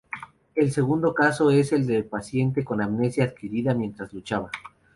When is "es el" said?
1.51-1.85